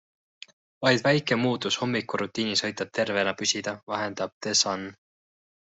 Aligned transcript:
Vaid 0.85 1.03
väike 1.07 1.37
muutus 1.41 1.77
hommikurutiinis 1.83 2.65
aitab 2.71 2.93
terve 3.01 3.27
püsida, 3.43 3.79
vahendab 3.95 4.37
The 4.47 4.61
Sun. 4.65 4.93